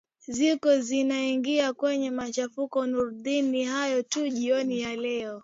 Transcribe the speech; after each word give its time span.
ziko 0.27 0.77
zinaingia 0.79 1.73
kwenye 1.73 2.11
machafuko 2.11 2.87
nurdin 2.87 3.45
ni 3.51 3.63
hayo 3.65 4.03
tu 4.03 4.29
jioni 4.29 4.81
ya 4.81 4.95
leo 4.95 5.39